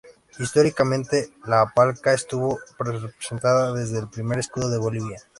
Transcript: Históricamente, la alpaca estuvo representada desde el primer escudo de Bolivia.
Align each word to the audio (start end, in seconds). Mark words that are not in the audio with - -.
Históricamente, 0.39 1.29
la 1.45 1.61
alpaca 1.61 2.11
estuvo 2.11 2.57
representada 2.79 3.71
desde 3.71 3.99
el 3.99 4.09
primer 4.09 4.39
escudo 4.39 4.67
de 4.71 4.79
Bolivia. 4.79 5.19